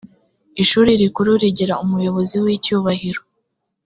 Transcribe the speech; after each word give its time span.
ishuri 0.63 0.91
rikuru 1.01 1.31
rigira 1.41 1.73
umuyobozi 1.83 2.35
w 2.43 2.45
icyubahiro 2.55 3.21